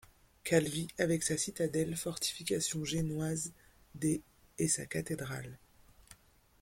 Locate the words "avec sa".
0.97-1.37